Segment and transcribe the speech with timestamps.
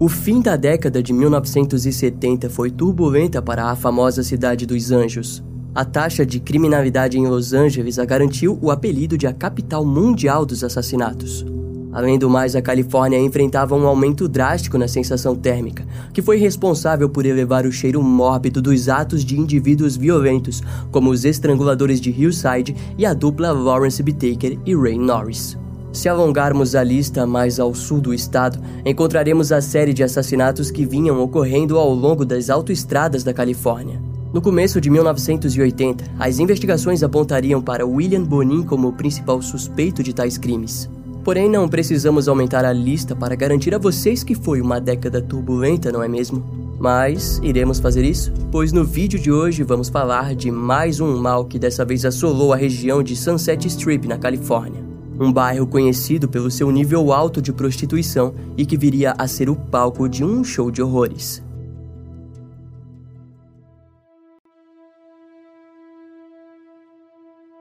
[0.00, 5.44] O fim da década de 1970 foi turbulenta para a famosa cidade dos Anjos.
[5.74, 10.46] A taxa de criminalidade em Los Angeles a garantiu o apelido de a capital mundial
[10.46, 11.44] dos assassinatos.
[11.92, 17.10] Além do mais, a Califórnia enfrentava um aumento drástico na sensação térmica, que foi responsável
[17.10, 22.74] por elevar o cheiro mórbido dos atos de indivíduos violentos, como os estranguladores de Hillside
[22.96, 24.12] e a dupla Lawrence B.
[24.12, 25.58] Taker e Ray Norris.
[25.92, 30.86] Se alongarmos a lista mais ao sul do estado, encontraremos a série de assassinatos que
[30.86, 34.00] vinham ocorrendo ao longo das autoestradas da Califórnia.
[34.32, 40.14] No começo de 1980, as investigações apontariam para William Bonin como o principal suspeito de
[40.14, 40.88] tais crimes.
[41.24, 45.90] Porém, não precisamos aumentar a lista para garantir a vocês que foi uma década turbulenta,
[45.90, 46.44] não é mesmo?
[46.78, 51.44] Mas iremos fazer isso, pois no vídeo de hoje vamos falar de mais um mal
[51.44, 54.89] que dessa vez assolou a região de Sunset Strip, na Califórnia
[55.20, 59.54] um bairro conhecido pelo seu nível alto de prostituição e que viria a ser o
[59.54, 61.42] palco de um show de horrores.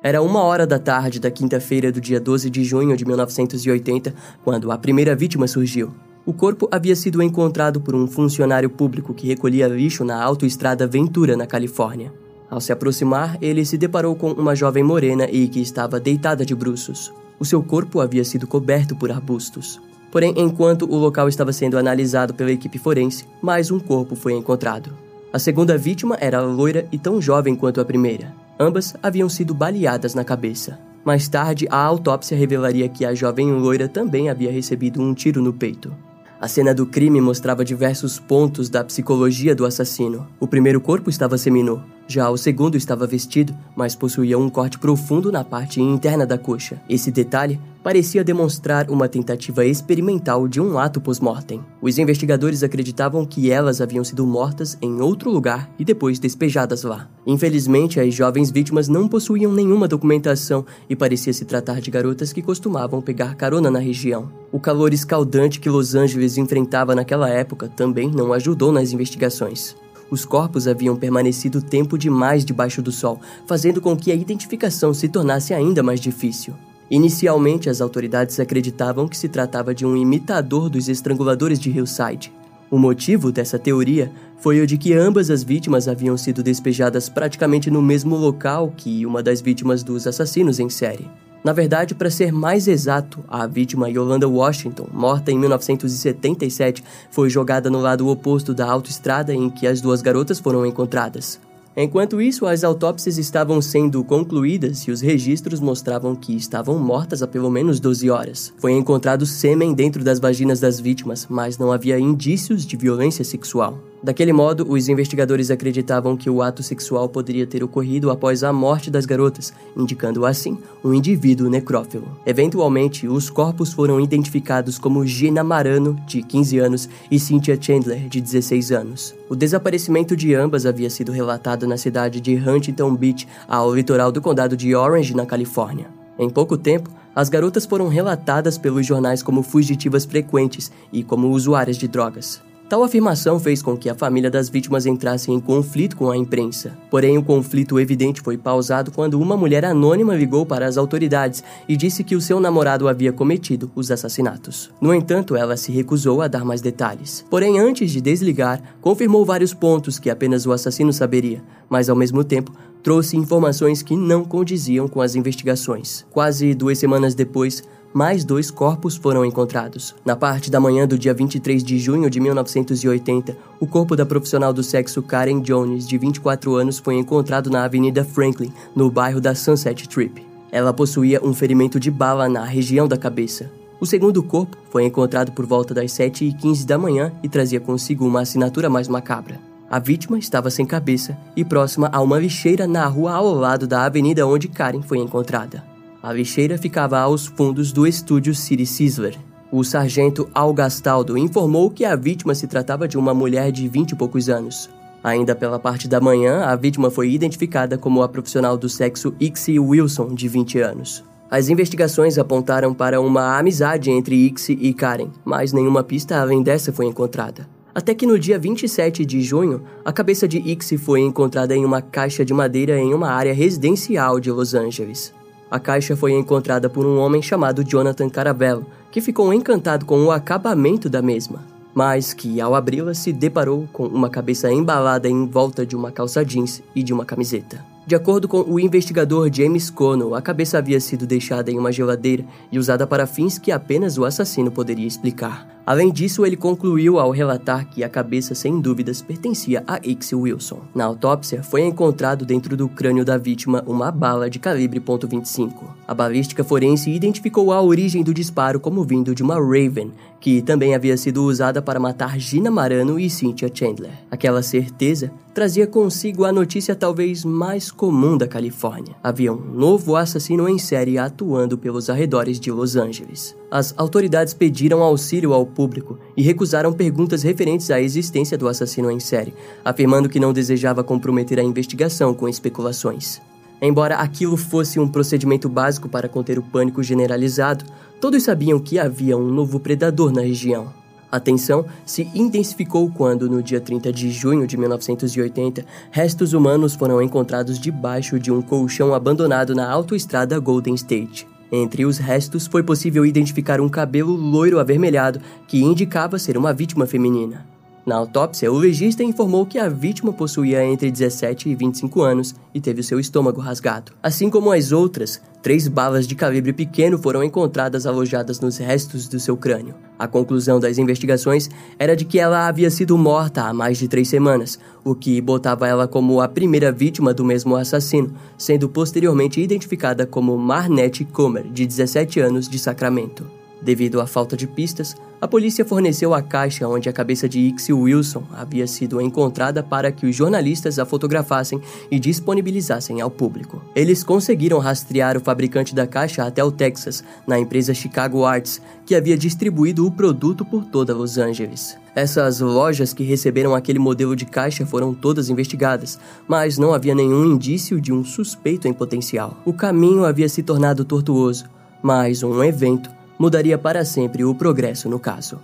[0.02, 4.72] Era uma hora da tarde da quinta-feira do dia 12 de junho de 1980 quando
[4.72, 5.94] a primeira vítima surgiu.
[6.25, 11.36] O corpo havia sido encontrado por um funcionário público que recolhia lixo na autoestrada Ventura,
[11.36, 12.14] na Califórnia.
[12.50, 16.56] Ao se aproximar, ele se deparou com uma jovem morena e que estava deitada de
[16.56, 17.12] bruços.
[17.40, 19.80] O seu corpo havia sido coberto por arbustos.
[20.12, 24.92] Porém, enquanto o local estava sendo analisado pela equipe forense, mais um corpo foi encontrado.
[25.31, 28.34] A segunda vítima era loira e tão jovem quanto a primeira.
[28.59, 30.80] Ambas haviam sido baleadas na cabeça.
[31.06, 35.53] Mais tarde, a autópsia revelaria que a jovem loira também havia recebido um tiro no
[35.53, 35.94] peito.
[36.42, 40.26] A cena do crime mostrava diversos pontos da psicologia do assassino.
[40.40, 45.34] O primeiro corpo estava seminu, já o segundo estava vestido, mas possuía um corte profundo
[45.34, 46.81] na parte interna da coxa.
[46.88, 47.59] Esse detalhe
[47.90, 51.59] parecia demonstrar uma tentativa experimental de um ato pós-mortem.
[51.82, 57.09] Os investigadores acreditavam que elas haviam sido mortas em outro lugar e depois despejadas lá.
[57.25, 62.44] Infelizmente, as jovens vítimas não possuíam nenhuma documentação e parecia se tratar de garotas que
[62.44, 64.31] costumavam pegar carona na região.
[64.52, 69.75] O calor escaldante que Los Angeles enfrentava naquela época também não ajudou nas investigações.
[70.12, 75.09] Os corpos haviam permanecido tempo demais debaixo do sol, fazendo com que a identificação se
[75.09, 76.53] tornasse ainda mais difícil.
[76.89, 82.33] Inicialmente, as autoridades acreditavam que se tratava de um imitador dos estranguladores de Hillside.
[82.72, 87.69] O motivo dessa teoria foi o de que ambas as vítimas haviam sido despejadas praticamente
[87.69, 91.07] no mesmo local que uma das vítimas dos assassinos em série.
[91.44, 97.69] Na verdade, para ser mais exato, a vítima Yolanda Washington, morta em 1977, foi jogada
[97.69, 101.39] no lado oposto da autoestrada em que as duas garotas foram encontradas.
[101.75, 107.28] Enquanto isso, as autópsias estavam sendo concluídas e os registros mostravam que estavam mortas há
[107.28, 108.53] pelo menos 12 horas.
[108.57, 113.78] Foi encontrado sêmen dentro das vaginas das vítimas, mas não havia indícios de violência sexual.
[114.02, 118.90] Daquele modo, os investigadores acreditavam que o ato sexual poderia ter ocorrido após a morte
[118.90, 122.08] das garotas, indicando assim um indivíduo necrófilo.
[122.26, 128.22] Eventualmente, os corpos foram identificados como Gina Marano, de 15 anos, e Cynthia Chandler, de
[128.22, 129.14] 16 anos.
[129.30, 134.22] O desaparecimento de ambas havia sido relatado na cidade de Huntington Beach, ao litoral do
[134.22, 135.88] condado de Orange, na Califórnia.
[136.18, 141.78] Em pouco tempo, as garotas foram relatadas pelos jornais como fugitivas frequentes e como usuárias
[141.78, 142.42] de drogas.
[142.69, 146.78] Tal afirmação fez com que a família das vítimas entrasse em conflito com a imprensa.
[146.91, 151.75] Porém, o conflito evidente foi pausado quando uma mulher anônima ligou para as autoridades e
[151.75, 154.69] disse que o seu namorado havia cometido os assassinatos.
[154.80, 157.25] No entanto, ela se recusou a dar mais detalhes.
[157.28, 162.24] Porém, antes de desligar, confirmou vários pontos que apenas o assassino saberia, mas ao mesmo
[162.24, 162.53] tempo
[162.84, 166.06] trouxe informações que não condiziam com as investigações.
[166.12, 167.63] Quase duas semanas depois,
[167.94, 169.95] mais dois corpos foram encontrados.
[170.06, 174.53] Na parte da manhã do dia 23 de junho de 1980, o corpo da profissional
[174.53, 179.34] do sexo Karen Jones, de 24 anos, foi encontrado na Avenida Franklin, no bairro da
[179.34, 180.23] Sunset Strip.
[180.51, 183.51] Ela possuía um ferimento de bala na região da cabeça.
[183.79, 188.21] O segundo corpo foi encontrado por volta das 7h15 da manhã e trazia consigo uma
[188.21, 189.49] assinatura mais macabra.
[189.69, 193.86] A vítima estava sem cabeça e próxima a uma lixeira na rua ao lado da
[193.86, 195.63] avenida onde Karen foi encontrada.
[196.01, 199.16] A lixeira ficava aos fundos do estúdio City Sizzler.
[199.51, 203.92] O sargento Al Gastaldo informou que a vítima se tratava de uma mulher de vinte
[203.92, 204.69] e poucos anos.
[205.04, 209.60] Ainda pela parte da manhã, a vítima foi identificada como a profissional do sexo Ixie
[209.60, 211.04] Wilson, de 20 anos.
[211.30, 216.74] As investigações apontaram para uma amizade entre Ixie e Karen, mas nenhuma pista além dessa
[216.74, 217.58] foi encontrada.
[217.74, 221.81] Até que no dia 27 de junho, a cabeça de Ixie foi encontrada em uma
[221.81, 225.13] caixa de madeira em uma área residencial de Los Angeles.
[225.51, 230.12] A caixa foi encontrada por um homem chamado Jonathan Caravello, que ficou encantado com o
[230.12, 231.44] acabamento da mesma.
[231.74, 236.25] mas que ao abri-la se deparou com uma cabeça embalada em volta de uma calça
[236.25, 237.63] jeans e de uma camiseta.
[237.86, 242.25] De acordo com o investigador James Connell, a cabeça havia sido deixada em uma geladeira
[242.51, 245.48] e usada para fins que apenas o assassino poderia explicar.
[245.69, 250.62] Além disso, ele concluiu ao relatar que a cabeça sem dúvidas pertencia a Ixie Wilson.
[250.74, 255.54] Na autópsia, foi encontrado dentro do crânio da vítima uma bala de calibre .25.
[255.88, 260.74] A balística forense identificou a origem do disparo como vindo de uma Raven, que também
[260.74, 263.92] havia sido usada para matar Gina Marano e Cynthia Chandler.
[264.10, 268.95] Aquela certeza trazia consigo a notícia talvez mais comum da Califórnia.
[269.04, 273.38] Havia um novo assassino em série atuando pelos arredores de Los Angeles.
[273.51, 279.00] As autoridades pediram auxílio ao público e recusaram perguntas referentes à existência do assassino em
[279.00, 279.34] série,
[279.66, 283.19] afirmando que não desejava comprometer a investigação com especulações.
[283.60, 287.66] Embora aquilo fosse um procedimento básico para conter o pânico generalizado,
[288.00, 290.72] todos sabiam que havia um novo predador na região.
[291.12, 297.02] A tensão se intensificou quando, no dia 30 de junho de 1980, restos humanos foram
[297.02, 301.28] encontrados debaixo de um colchão abandonado na autoestrada Golden State.
[301.51, 306.86] Entre os restos, foi possível identificar um cabelo loiro avermelhado que indicava ser uma vítima
[306.86, 307.46] feminina.
[307.86, 312.60] Na autópsia, o legista informou que a vítima possuía entre 17 e 25 anos e
[312.60, 313.94] teve seu estômago rasgado.
[314.04, 319.20] Assim como as outras, três balas de calibre pequeno foram encontradas alojadas nos restos do
[319.20, 319.76] seu crânio.
[319.98, 324.08] A conclusão das investigações era de que ela havia sido morta há mais de três
[324.08, 330.06] semanas, o que botava ela como a primeira vítima do mesmo assassino, sendo posteriormente identificada
[330.06, 333.38] como Marnette Comer, de 17 anos, de Sacramento.
[333.61, 337.73] Devido à falta de pistas, a polícia forneceu a caixa onde a cabeça de Ixie
[337.73, 341.59] Wilson havia sido encontrada para que os jornalistas a fotografassem
[341.91, 343.61] e disponibilizassem ao público.
[343.75, 348.95] Eles conseguiram rastrear o fabricante da caixa até o Texas, na empresa Chicago Arts, que
[348.95, 351.77] havia distribuído o produto por toda Los Angeles.
[351.94, 357.25] Essas lojas que receberam aquele modelo de caixa foram todas investigadas, mas não havia nenhum
[357.25, 359.38] indício de um suspeito em potencial.
[359.44, 361.45] O caminho havia se tornado tortuoso,
[361.83, 362.89] mas um evento
[363.19, 365.39] mudaria para sempre o progresso no caso.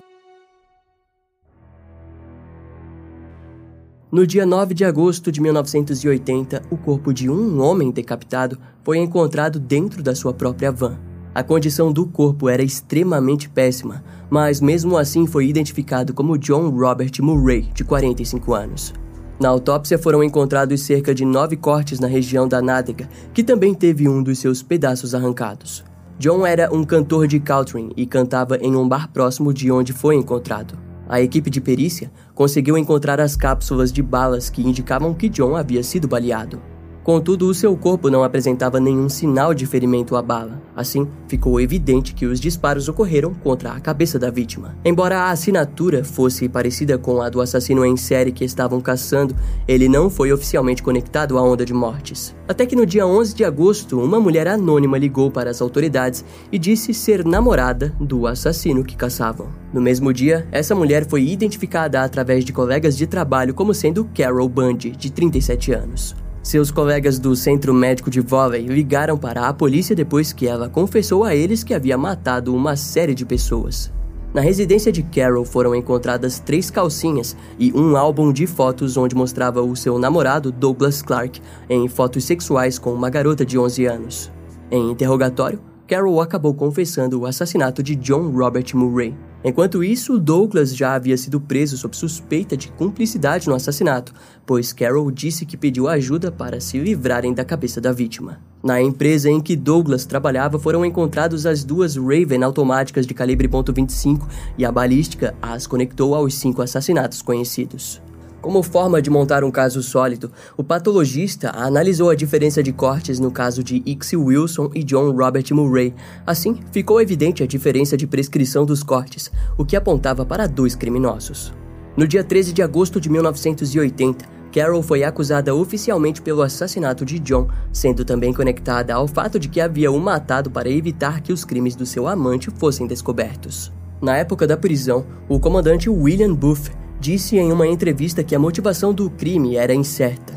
[4.12, 9.60] No dia 9 de agosto de 1980, o corpo de um homem decapitado foi encontrado
[9.60, 10.98] dentro da sua própria van.
[11.34, 17.12] A condição do corpo era extremamente péssima, mas mesmo assim foi identificado como John Robert
[17.20, 18.94] Murray, de 45 anos.
[19.38, 24.08] Na autópsia foram encontrados cerca de nove cortes na região da nádega, que também teve
[24.08, 25.84] um dos seus pedaços arrancados.
[26.18, 30.16] John era um cantor de country e cantava em um bar próximo de onde foi
[30.16, 30.78] encontrado.
[31.10, 35.84] A equipe de perícia conseguiu encontrar as cápsulas de balas que indicavam que John havia
[35.84, 36.62] sido baleado.
[37.06, 40.60] Contudo, o seu corpo não apresentava nenhum sinal de ferimento à bala.
[40.76, 44.76] Assim, ficou evidente que os disparos ocorreram contra a cabeça da vítima.
[44.84, 49.36] Embora a assinatura fosse parecida com a do assassino em série que estavam caçando,
[49.68, 52.36] ele não foi oficialmente conectado à onda de mortes.
[52.48, 56.58] Até que no dia 11 de agosto, uma mulher anônima ligou para as autoridades e
[56.58, 59.50] disse ser namorada do assassino que caçavam.
[59.72, 64.50] No mesmo dia, essa mulher foi identificada através de colegas de trabalho como sendo Carol
[64.50, 66.25] Bundy, de 37 anos.
[66.46, 71.24] Seus colegas do centro médico de vôlei ligaram para a polícia depois que ela confessou
[71.24, 73.92] a eles que havia matado uma série de pessoas.
[74.32, 79.64] Na residência de Carol foram encontradas três calcinhas e um álbum de fotos onde mostrava
[79.64, 84.32] o seu namorado Douglas Clark em fotos sexuais com uma garota de 11 anos.
[84.70, 89.16] Em interrogatório, Carol acabou confessando o assassinato de John Robert Murray.
[89.44, 94.12] Enquanto isso, Douglas já havia sido preso sob suspeita de cumplicidade no assassinato,
[94.44, 98.40] pois Carol disse que pediu ajuda para se livrarem da cabeça da vítima.
[98.64, 104.24] Na empresa em que Douglas trabalhava foram encontradas as duas Raven automáticas de calibre .25
[104.58, 108.02] e a balística as conectou aos cinco assassinatos conhecidos.
[108.46, 113.32] Como forma de montar um caso sólido, o patologista analisou a diferença de cortes no
[113.32, 115.96] caso de Ixie Wilson e John Robert Murray.
[116.28, 121.52] Assim, ficou evidente a diferença de prescrição dos cortes, o que apontava para dois criminosos.
[121.98, 127.48] No dia 13 de agosto de 1980, Carol foi acusada oficialmente pelo assassinato de John,
[127.74, 131.76] sendo também conectada ao fato de que havia o matado para evitar que os crimes
[131.76, 133.74] do seu amante fossem descobertos.
[134.00, 138.94] Na época da prisão, o comandante William Booth disse em uma entrevista que a motivação
[138.94, 140.34] do crime era incerta,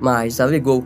[0.00, 0.84] mas alegou: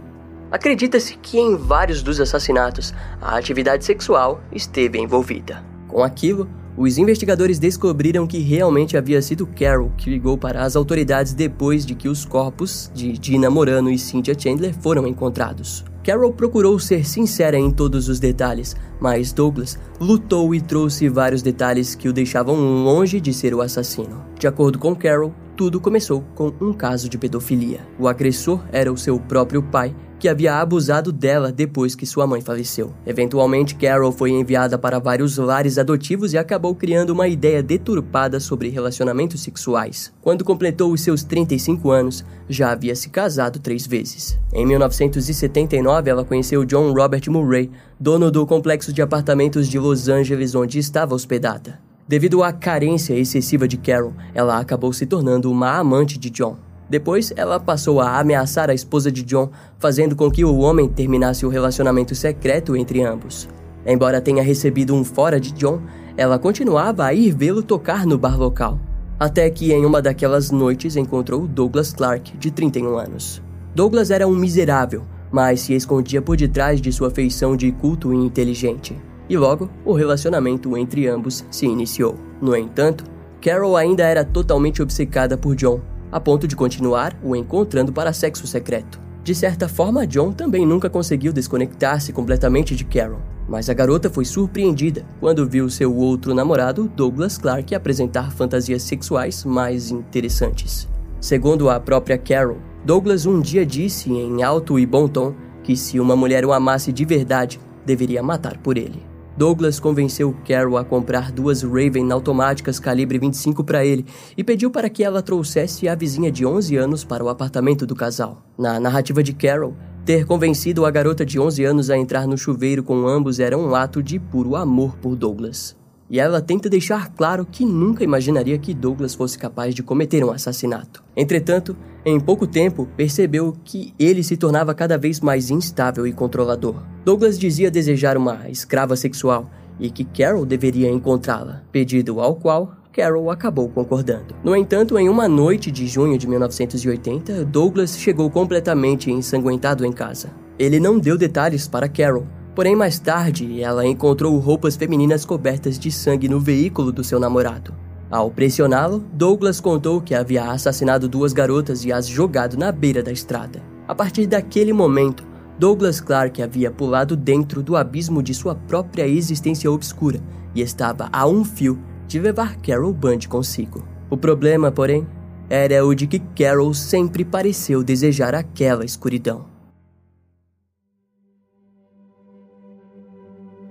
[0.51, 5.65] Acredita-se que em vários dos assassinatos a atividade sexual esteve envolvida.
[5.89, 11.33] Com aquilo, os investigadores descobriram que realmente havia sido Carol que ligou para as autoridades
[11.33, 15.85] depois de que os corpos de Dina Morano e Cynthia Chandler foram encontrados.
[16.07, 21.97] Carol procurou ser sincera em todos os detalhes, mas Douglas lutou e trouxe vários detalhes
[21.97, 24.25] que o deixavam longe de ser o assassino.
[24.39, 27.81] De acordo com Carol, tudo começou com um caso de pedofilia.
[27.99, 29.93] O agressor era o seu próprio pai,
[30.27, 32.93] que havia abusado dela depois que sua mãe faleceu.
[33.07, 38.69] Eventualmente, Carol foi enviada para vários lares adotivos e acabou criando uma ideia deturpada sobre
[38.69, 40.13] relacionamentos sexuais.
[40.21, 44.37] Quando completou os seus 35 anos, já havia se casado três vezes.
[44.53, 50.57] Em 1979, ela conheceu John Robert Murray, dono do complexo de apartamentos de Los Angeles
[50.57, 51.79] onde estava hospedada.
[52.09, 56.57] Devido à carência excessiva de Carol, ela acabou se tornando uma amante de John.
[56.89, 61.45] Depois, ela passou a ameaçar a esposa de John, fazendo com que o homem terminasse
[61.45, 63.49] o relacionamento secreto entre ambos.
[63.85, 65.81] Embora tenha recebido um fora de John,
[66.17, 68.79] ela continuava a ir vê-lo tocar no bar local.
[69.19, 73.43] Até que em uma daquelas noites encontrou Douglas Clark, de 31 anos.
[73.75, 75.03] Douglas era um miserável,
[75.33, 78.97] mas se escondia por detrás de sua feição de culto e inteligente.
[79.29, 82.15] E logo, o relacionamento entre ambos se iniciou.
[82.41, 83.05] No entanto,
[83.41, 85.81] Carol ainda era totalmente obcecada por John
[86.17, 88.99] a ponto de continuar o encontrando para sexo secreto.
[89.23, 94.25] De certa forma, John também nunca conseguiu desconectar-se completamente de Carol, mas a garota foi
[94.25, 100.89] surpreendida quando viu seu outro namorado, Douglas Clark, apresentar fantasias sexuais mais interessantes.
[101.21, 106.01] Segundo a própria Carol, Douglas um dia disse em alto e bom tom que se
[106.01, 109.03] uma mulher o amasse de verdade, deveria matar por ele.
[109.37, 114.89] Douglas convenceu Carol a comprar duas Raven automáticas calibre 25 para ele e pediu para
[114.89, 118.43] que ela trouxesse a vizinha de 11 anos para o apartamento do casal.
[118.59, 119.77] Na narrativa de Carol,
[120.07, 123.75] ter convencido a garota de 11 anos a entrar no chuveiro com ambos era um
[123.75, 125.77] ato de puro amor por Douglas.
[126.09, 130.31] E ela tenta deixar claro que nunca imaginaria que Douglas fosse capaz de cometer um
[130.31, 131.03] assassinato.
[131.17, 136.77] Entretanto, em pouco tempo, percebeu que ele se tornava cada vez mais instável e controlador.
[137.05, 143.31] Douglas dizia desejar uma escrava sexual e que Carol deveria encontrá-la, pedido ao qual Carol
[143.31, 144.35] acabou concordando.
[144.43, 150.31] No entanto, em uma noite de junho de 1980, Douglas chegou completamente ensanguentado em casa.
[150.59, 155.93] Ele não deu detalhes para Carol, Porém, mais tarde, ela encontrou roupas femininas cobertas de
[155.93, 157.75] sangue no veículo do seu namorado.
[158.11, 163.13] Ao pressioná-lo, Douglas contou que havia assassinado duas garotas e as jogado na beira da
[163.13, 163.63] estrada.
[163.87, 165.23] A partir daquele momento,
[165.59, 170.19] Douglas Clark havia pulado dentro do abismo de sua própria existência obscura
[170.55, 173.85] e estava a um fio de levar Carol Bund consigo.
[174.09, 175.07] O problema, porém,
[175.51, 179.56] era o de que Carol sempre pareceu desejar aquela escuridão.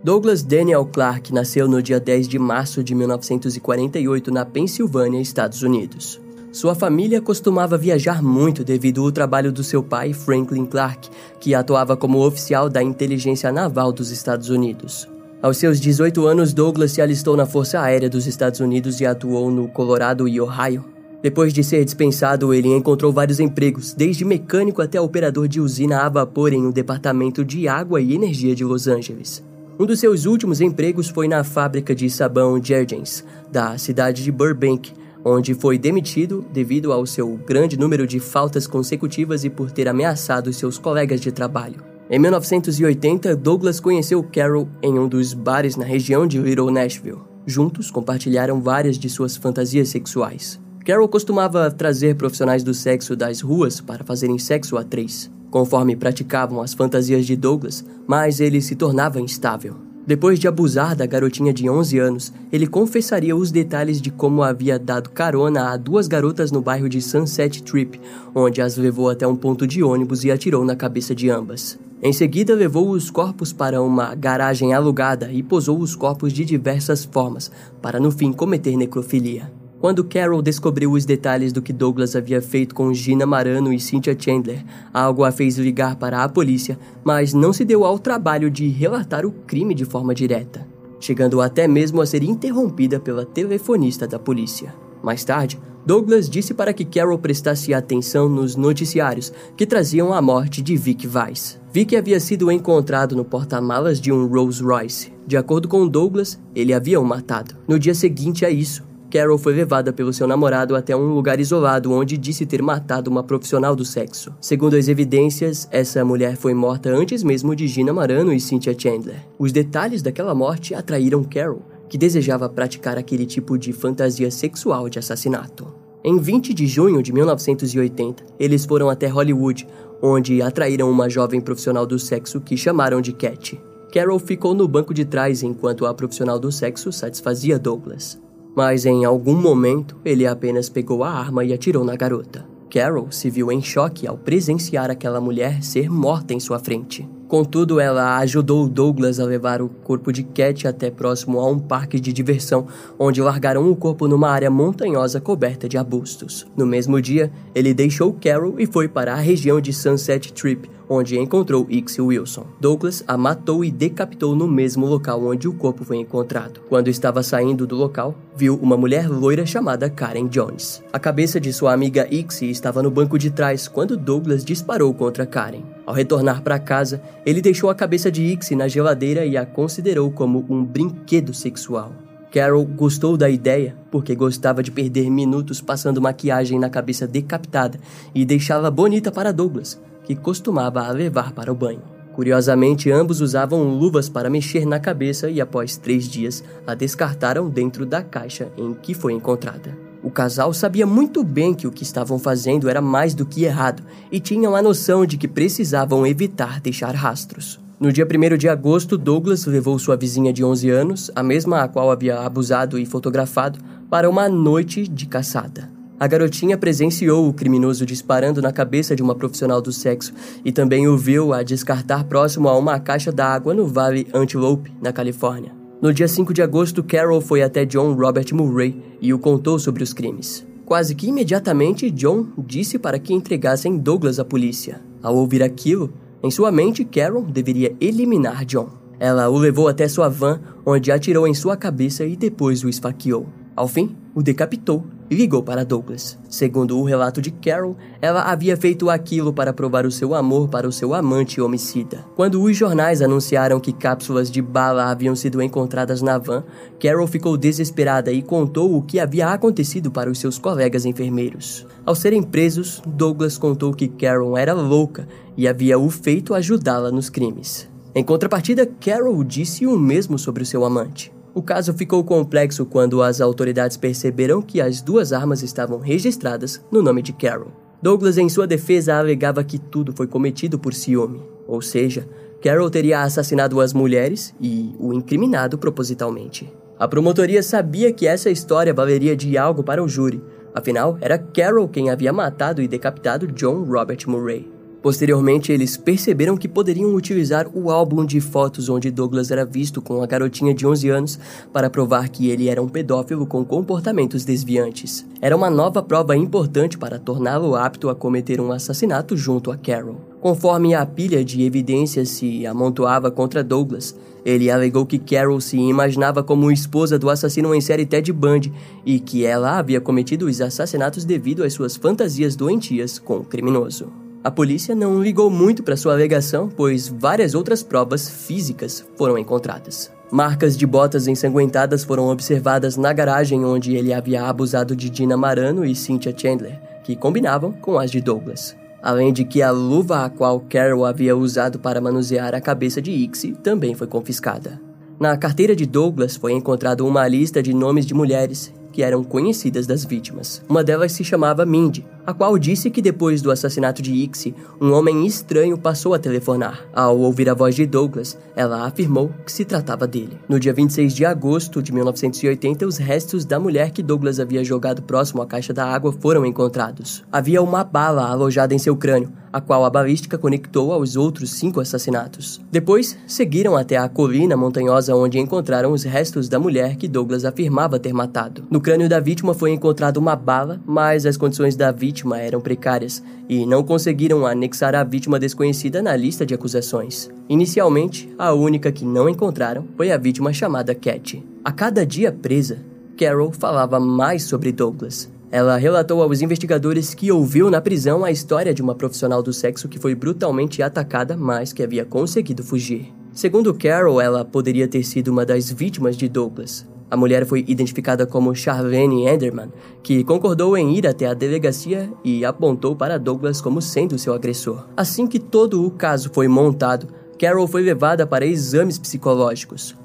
[0.06, 6.22] Douglas Daniel Clark nasceu no dia 10 de março de 1948 na Pensilvânia, Estados Unidos.
[6.52, 11.10] Sua família costumava viajar muito devido ao trabalho do seu pai, Franklin Clark,
[11.40, 15.10] que atuava como oficial da inteligência naval dos Estados Unidos.
[15.42, 19.50] Aos seus 18 anos, Douglas se alistou na Força Aérea dos Estados Unidos e atuou
[19.50, 20.86] no Colorado e Ohio.
[21.24, 26.10] Depois de ser dispensado, ele encontrou vários empregos, desde mecânico até operador de usina a
[26.10, 29.44] vapor em um departamento de água e energia de Los Angeles.
[29.78, 34.94] Um dos seus últimos empregos foi na fábrica de sabão Jergens, da cidade de Burbank,
[35.24, 40.54] onde foi demitido devido ao seu grande número de faltas consecutivas e por ter ameaçado
[40.54, 41.84] seus colegas de trabalho.
[42.10, 47.20] Em 1980, Douglas conheceu Carol em um dos bares na região de Little Nashville.
[47.46, 50.58] Juntos compartilharam várias de suas fantasias sexuais.
[50.86, 55.32] Carol costumava trazer profissionais do sexo das ruas para fazerem sexo a três.
[55.50, 59.78] Conforme praticavam as fantasias de Douglas, mais ele se tornava instável.
[60.06, 64.78] Depois de abusar da garotinha de 11 anos, ele confessaria os detalhes de como havia
[64.78, 68.00] dado carona a duas garotas no bairro de Sunset Trip,
[68.36, 71.80] onde as levou até um ponto de ônibus e atirou na cabeça de ambas.
[72.00, 77.04] Em seguida, levou os corpos para uma garagem alugada e posou os corpos de diversas
[77.04, 77.52] formas,
[77.82, 79.50] para no fim cometer necrofilia.
[79.86, 84.18] Quando Carol descobriu os detalhes do que Douglas havia feito com Gina Marano e Cynthia
[84.20, 88.68] Chandler, algo a fez ligar para a polícia, mas não se deu ao trabalho de
[88.68, 90.68] relatar o crime de forma direta,
[91.00, 94.74] chegando até mesmo a ser interrompida pela telefonista da polícia.
[95.04, 100.64] Mais tarde, Douglas disse para que Carol prestasse atenção nos noticiários que traziam a morte
[100.64, 101.60] de Vic Weiss.
[101.72, 105.14] Vic havia sido encontrado no porta-malas de um Rolls Royce.
[105.28, 107.54] De acordo com Douglas, ele havia o matado.
[107.68, 111.92] No dia seguinte a isso, Carol foi levada pelo seu namorado até um lugar isolado
[111.92, 114.34] onde disse ter matado uma profissional do sexo.
[114.42, 119.26] Segundo as evidências, essa mulher foi morta antes mesmo de Gina Marano e Cynthia Chandler.
[119.40, 125.00] Os detalhes daquela morte atraíram Carol, que desejava praticar aquele tipo de fantasia sexual de
[125.00, 125.68] assassinato.
[126.04, 129.68] Em 20 de junho de 1980, eles foram até Hollywood,
[130.02, 133.60] onde atraíram uma jovem profissional do sexo que chamaram de Cat.
[133.92, 138.20] Carol ficou no banco de trás enquanto a profissional do sexo satisfazia Douglas.
[138.56, 142.46] Mas em algum momento, ele apenas pegou a arma e atirou na garota.
[142.70, 147.08] Carol se viu em choque ao presenciar aquela mulher ser morta em sua frente.
[147.36, 152.00] Contudo, ela ajudou Douglas a levar o corpo de Cat até próximo a um parque
[152.00, 152.66] de diversão,
[152.98, 156.48] onde largaram o corpo numa área montanhosa coberta de arbustos.
[156.56, 161.20] No mesmo dia, ele deixou Carol e foi para a região de Sunset Trip, onde
[161.20, 162.46] encontrou Ixie Wilson.
[162.58, 166.62] Douglas a matou e decapitou no mesmo local onde o corpo foi encontrado.
[166.70, 170.82] Quando estava saindo do local, viu uma mulher loira chamada Karen Jones.
[170.94, 175.26] A cabeça de sua amiga Ixie estava no banco de trás quando Douglas disparou contra
[175.26, 175.75] Karen.
[175.86, 180.12] Ao retornar para casa, ele deixou a cabeça de Ixie na geladeira e a considerou
[180.12, 181.94] como um brinquedo sexual.
[182.32, 187.80] Carol gostou da ideia porque gostava de perder minutos passando maquiagem na cabeça decapitada
[188.14, 191.82] e deixava bonita para Douglas, que costumava a levar para o banho.
[192.14, 197.86] Curiosamente, ambos usavam luvas para mexer na cabeça e, após três dias, a descartaram dentro
[197.86, 199.85] da caixa em que foi encontrada.
[200.06, 203.82] O casal sabia muito bem que o que estavam fazendo era mais do que errado
[204.12, 207.60] e tinham a noção de que precisavam evitar deixar rastros.
[207.80, 211.68] No dia 1 de agosto, Douglas levou sua vizinha de 11 anos, a mesma a
[211.68, 213.58] qual havia abusado e fotografado,
[213.90, 215.72] para uma noite de caçada.
[216.00, 220.14] A garotinha presenciou o criminoso disparando na cabeça de uma profissional do sexo
[220.46, 224.94] e também o viu a descartar próximo a uma caixa d'água no Vale Antelope, na
[224.94, 225.65] Califórnia.
[225.86, 229.84] No dia 5 de agosto, Carol foi até John Robert Murray e o contou sobre
[229.84, 230.44] os crimes.
[230.66, 234.82] Quase que imediatamente, John disse para que entregassem Douglas à polícia.
[235.04, 238.70] Ao ouvir aquilo, em sua mente, Carol deveria eliminar John.
[239.00, 243.28] Ela o levou até sua van, onde atirou em sua cabeça e depois o esfaqueou.
[243.56, 246.18] Ao fim, o decapitou ligou para Douglas.
[246.30, 250.68] Segundo o relato de Carol, ela havia feito aquilo para provar o seu amor para
[250.68, 252.06] o seu amante homicida.
[252.16, 256.44] Quando os jornais anunciaram que cápsulas de bala haviam sido encontradas na van,
[256.80, 261.66] Carol ficou desesperada e contou o que havia acontecido para os seus colegas enfermeiros.
[261.86, 267.10] Ao serem presos, Douglas contou que Carol era louca e havia o feito ajudá-la nos
[267.10, 267.70] crimes.
[267.94, 271.14] Em contrapartida, Carol disse o mesmo sobre o seu amante.
[271.36, 276.82] O caso ficou complexo quando as autoridades perceberam que as duas armas estavam registradas no
[276.82, 277.52] nome de Carol.
[277.82, 282.08] Douglas, em sua defesa, alegava que tudo foi cometido por ciúme, ou seja,
[282.42, 286.50] Carol teria assassinado as mulheres e o incriminado propositalmente.
[286.80, 291.68] A promotoria sabia que essa história valeria de algo para o júri, afinal, era Carol
[291.68, 294.55] quem havia matado e decapitado John Robert Murray.
[294.86, 300.04] Posteriormente, eles perceberam que poderiam utilizar o álbum de fotos onde Douglas era visto com
[300.04, 301.20] a garotinha de 11 anos
[301.52, 305.04] para provar que ele era um pedófilo com comportamentos desviantes.
[305.20, 310.00] Era uma nova prova importante para torná-lo apto a cometer um assassinato junto a Carol.
[310.22, 316.22] Conforme a pilha de evidências se amontoava contra Douglas, ele alegou que Carol se imaginava
[316.22, 318.54] como esposa do assassino em série Ted Bundy
[318.86, 324.05] e que ela havia cometido os assassinatos devido às suas fantasias doentias com o criminoso.
[324.26, 329.92] A polícia não ligou muito para sua alegação, pois várias outras provas físicas foram encontradas.
[330.12, 335.64] Marcas de botas ensanguentadas foram observadas na garagem onde ele havia abusado de Dina Marano
[335.64, 338.58] e Cynthia Chandler, que combinavam com as de Douglas.
[338.82, 342.90] Além de que a luva a qual Carol havia usado para manusear a cabeça de
[342.90, 344.60] Ixie também foi confiscada.
[345.00, 349.68] Na carteira de Douglas foi encontrada uma lista de nomes de mulheres que eram conhecidas
[349.68, 350.42] das vítimas.
[350.50, 354.72] Uma delas se chamava Mindy, a qual disse que depois do assassinato de Ixie, um
[354.74, 356.66] homem estranho passou a telefonar.
[356.74, 360.20] Ao ouvir a voz de Douglas, ela afirmou que se tratava dele.
[360.30, 364.82] No dia 26 de agosto de 1980, os restos da mulher que Douglas havia jogado
[364.82, 367.04] próximo à caixa da água foram encontrados.
[367.12, 371.60] Havia uma bala alojada em seu crânio, a qual a balística conectou aos outros cinco
[371.60, 372.40] assassinatos.
[372.50, 377.78] Depois, seguiram até a colina montanhosa onde encontraram os restos da mulher que Douglas afirmava
[377.78, 378.46] ter matado.
[378.50, 383.02] No crânio da vítima foi encontrada uma bala, mas as condições da vítima eram precárias
[383.30, 387.10] e não conseguiram anexar a vítima desconhecida na lista de acusações.
[387.30, 391.24] Inicialmente, a única que não encontraram foi a vítima chamada Cat.
[391.44, 392.58] A cada dia presa,
[392.98, 395.10] Carol falava mais sobre Douglas.
[395.32, 399.68] Ela relatou aos investigadores que ouviu na prisão a história de uma profissional do sexo
[399.68, 402.94] que foi brutalmente atacada, mas que havia conseguido fugir.
[403.12, 406.66] Segundo Carol, ela poderia ter sido uma das vítimas de Douglas.
[406.90, 412.24] A mulher foi identificada como Charlene Enderman, que concordou em ir até a delegacia e
[412.24, 414.68] apontou para Douglas como sendo seu agressor.
[414.78, 416.88] Assim que todo o caso foi montado,
[417.20, 419.76] Carol foi levada para exames psicológicos.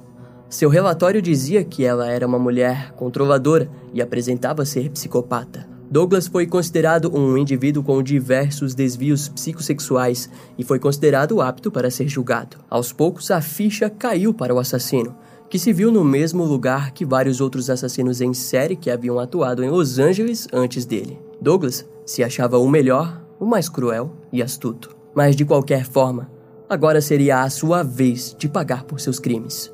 [0.48, 5.68] Seu relatório dizia que ela era uma mulher controladora e apresentava ser psicopata.
[5.90, 12.08] Douglas foi considerado um indivíduo com diversos desvios psicossexuais e foi considerado apto para ser
[12.08, 12.58] julgado.
[12.68, 15.16] Aos poucos, a ficha caiu para o assassino,
[15.50, 19.64] que se viu no mesmo lugar que vários outros assassinos em série que haviam atuado
[19.64, 21.18] em Los Angeles antes dele.
[21.40, 24.96] Douglas se achava o melhor, o mais cruel e astuto.
[25.12, 26.30] Mas de qualquer forma,
[26.68, 29.72] agora seria a sua vez de pagar por seus crimes.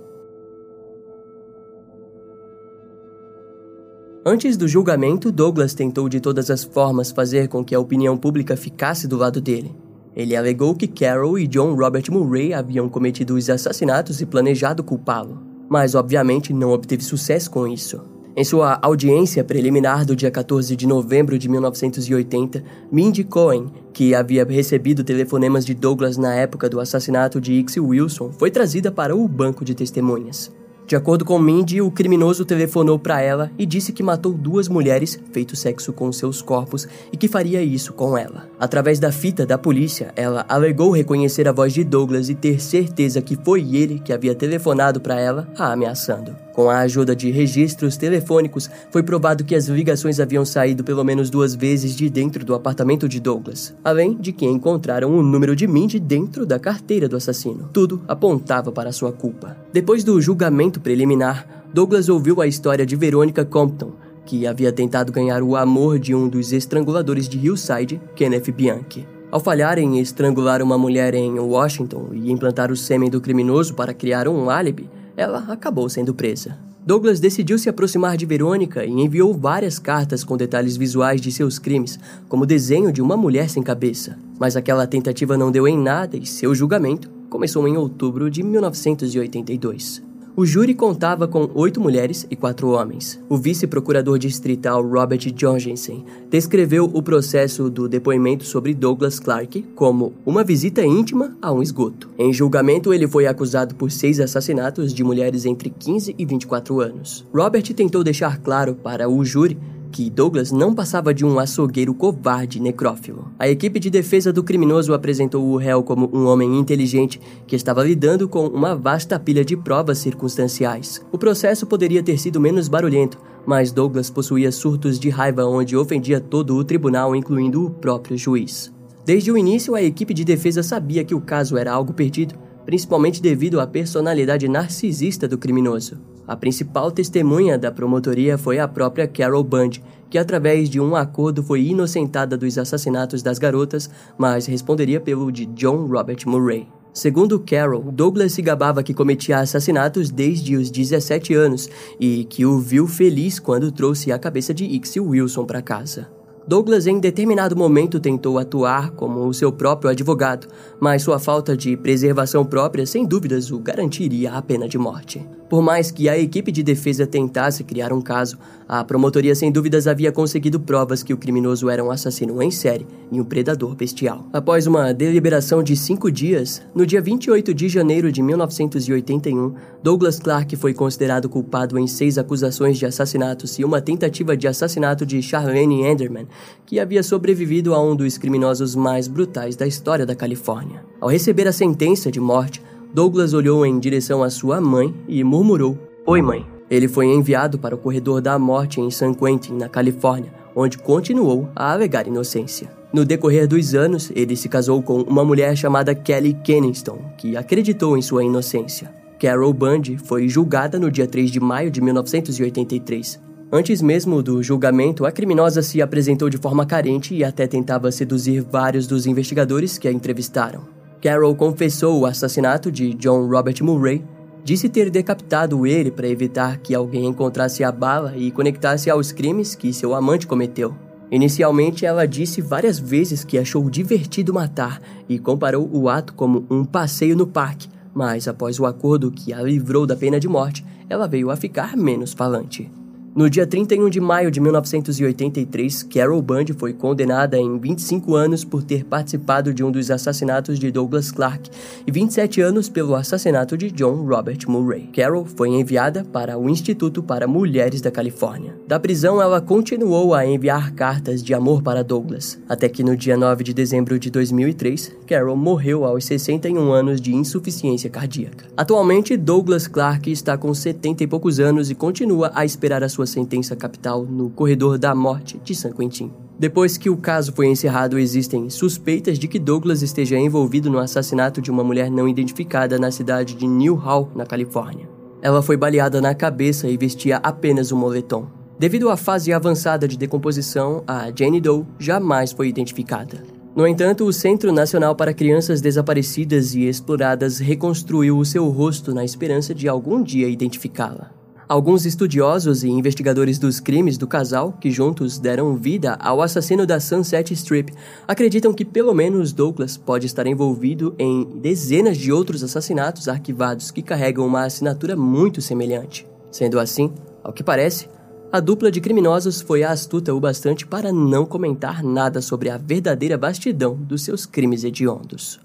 [4.25, 8.57] Antes do julgamento, Douglas tentou de todas as formas fazer com que a opinião pública
[8.57, 9.77] ficasse do lado dele.
[10.17, 15.46] Ele alegou que Carol e John Robert Murray haviam cometido os assassinatos e planejado culpá-lo,
[15.69, 18.01] mas obviamente não obteve sucesso com isso.
[18.39, 24.45] Em sua audiência preliminar do dia 14 de novembro de 1980, Mindy Cohen, que havia
[24.45, 29.27] recebido telefonemas de Douglas na época do assassinato de Ixie Wilson, foi trazida para o
[29.27, 30.53] banco de testemunhas.
[30.87, 35.19] De acordo com Mindy, o criminoso telefonou para ela e disse que matou duas mulheres,
[35.33, 38.49] feito sexo com seus corpos e que faria isso com ela.
[38.59, 43.21] Através da fita da polícia, ela alegou reconhecer a voz de Douglas e ter certeza
[43.21, 46.46] que foi ele que havia telefonado para ela, a ameaçando.
[46.57, 51.29] Com a ajuda de registros telefônicos, foi provado que as ligações haviam saído pelo menos
[51.29, 55.67] duas vezes de dentro do apartamento de Douglas, além de que encontraram o número de
[55.67, 57.69] Mindy dentro da carteira do assassino.
[57.75, 59.55] Tudo apontava para sua culpa.
[59.71, 63.93] Depois do julgamento preliminar, Douglas ouviu a história de Veronica Compton,
[64.25, 69.07] que havia tentado ganhar o amor de um dos estranguladores de Hillside, Kenneth Bianchi.
[69.31, 73.93] Ao falhar em estrangular uma mulher em Washington e implantar o sêmen do criminoso para
[73.93, 76.59] criar um álibi, ela acabou sendo presa.
[76.87, 81.59] Douglas decidiu se aproximar de Verônica e enviou várias cartas com detalhes visuais de seus
[81.59, 81.99] crimes,
[82.29, 84.17] como desenho de uma mulher sem cabeça.
[84.39, 90.06] Mas aquela tentativa não deu em nada e seu julgamento começou em outubro de 1982.
[90.39, 93.19] O júri contava com oito mulheres e quatro homens.
[93.27, 100.45] O vice-procurador distrital Robert Jorgensen descreveu o processo do depoimento sobre Douglas Clark como uma
[100.45, 102.11] visita íntima a um esgoto.
[102.19, 107.25] Em julgamento, ele foi acusado por seis assassinatos de mulheres entre 15 e 24 anos.
[107.35, 109.57] Robert tentou deixar claro para o júri
[109.91, 113.31] que Douglas não passava de um açougueiro covarde necrófilo.
[113.39, 117.85] A equipe de defesa do criminoso apresentou o réu como um homem inteligente que estava
[117.85, 121.05] lidando com uma vasta pilha de provas circunstanciais.
[121.11, 126.21] O processo poderia ter sido menos barulhento, mas Douglas possuía surtos de raiva onde ofendia
[126.21, 128.73] todo o tribunal, incluindo o próprio juiz.
[129.05, 132.35] Desde o início, a equipe de defesa sabia que o caso era algo perdido,
[132.67, 135.97] principalmente devido à personalidade narcisista do criminoso.
[136.27, 141.43] A principal testemunha da promotoria foi a própria Carol Bund, que através de um acordo
[141.43, 146.67] foi inocentada dos assassinatos das garotas, mas responderia pelo de John Robert Murray.
[146.93, 151.69] Segundo Carol, Douglas se gabava que cometia assassinatos desde os 17 anos
[152.01, 156.09] e que o viu feliz quando trouxe a cabeça de Ixie Wilson para casa.
[156.49, 160.47] Douglas, em determinado momento, tentou atuar como o seu próprio advogado,
[160.79, 165.27] mas sua falta de preservação própria, sem dúvidas, o garantiria a pena de morte.
[165.49, 168.37] Por mais que a equipe de defesa tentasse criar um caso,
[168.69, 172.85] a promotoria sem dúvidas havia conseguido provas que o criminoso era um assassino em série
[173.13, 174.27] e um predador bestial.
[174.33, 179.55] Após uma deliberação de cinco dias, no dia 28 de janeiro de 1981,
[179.85, 185.07] Douglas Clark foi considerado culpado em seis acusações de assassinatos e uma tentativa de assassinato
[185.07, 186.27] de Charlene Enderman,
[186.65, 190.85] que havia sobrevivido a um dos criminosos mais brutais da história da Califórnia.
[191.01, 192.61] Ao receber a sentença de morte,
[192.97, 196.47] Douglas olhou em direção à sua mãe e murmurou: Oi, mãe.
[196.71, 201.47] Ele foi enviado para o corredor da morte em San Quentin, na Califórnia, onde continuou
[201.55, 202.71] a alegar inocência.
[202.95, 207.99] No decorrer dos anos, ele se casou com uma mulher chamada Kelly Kenniston, que acreditou
[207.99, 208.91] em sua inocência.
[209.21, 213.21] Carol Bundy foi julgada no dia 3 de maio de 1983.
[213.53, 218.41] Antes mesmo do julgamento, a criminosa se apresentou de forma carente e até tentava seduzir
[218.41, 220.76] vários dos investigadores que a entrevistaram.
[221.01, 224.05] Carol confessou o assassinato de John Robert Murray,
[224.43, 229.55] disse ter decapitado ele para evitar que alguém encontrasse a bala e conectasse aos crimes
[229.55, 230.75] que seu amante cometeu.
[231.11, 236.65] Inicialmente, ela disse várias vezes que achou divertido matar e comparou o ato como um
[236.65, 241.07] passeio no parque, mas após o acordo que a livrou da pena de morte, ela
[241.07, 242.71] veio a ficar menos falante.
[243.17, 248.63] No dia 31 de maio de 1983, Carol Bundy foi condenada em 25 anos por
[248.63, 251.49] ter participado de um dos assassinatos de Douglas Clark
[251.87, 254.91] e 27 anos pelo assassinato de John Robert Murray.
[254.95, 258.55] Carol foi enviada para o Instituto para Mulheres da Califórnia.
[258.69, 263.17] Da prisão, ela continuou a enviar cartas de amor para Douglas, até que no dia
[263.17, 268.45] 9 de dezembro de 2003, Carol morreu aos 61 anos de insuficiência cardíaca.
[268.55, 273.06] Atualmente, Douglas Clark está com 70 e poucos anos e continua a esperar a sua
[273.07, 276.13] sentença capital no corredor da morte de San Quentin.
[276.39, 281.41] Depois que o caso foi encerrado, existem suspeitas de que Douglas esteja envolvido no assassinato
[281.41, 284.89] de uma mulher não identificada na cidade de Newhall, na Califórnia.
[285.23, 288.27] Ela foi baleada na cabeça e vestia apenas um moletom.
[288.59, 293.23] Devido à fase avançada de decomposição, a Jane Doe jamais foi identificada.
[293.57, 299.03] No entanto, o Centro Nacional para Crianças Desaparecidas e Exploradas reconstruiu o seu rosto na
[299.03, 301.16] esperança de algum dia identificá-la.
[301.49, 306.81] Alguns estudiosos e investigadores dos crimes do casal, que juntos deram vida ao assassino da
[306.81, 307.73] Sunset Strip,
[308.07, 313.81] acreditam que pelo menos Douglas pode estar envolvido em dezenas de outros assassinatos arquivados que
[313.81, 316.05] carregam uma assinatura muito semelhante.
[316.33, 317.89] Sendo assim, ao que parece,
[318.33, 323.17] a dupla de criminosos foi astuta o bastante para não comentar nada sobre a verdadeira
[323.17, 325.39] bastidão dos seus crimes hediondos.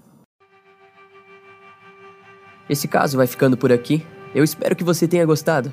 [2.68, 4.04] Esse caso vai ficando por aqui.
[4.34, 5.72] Eu espero que você tenha gostado.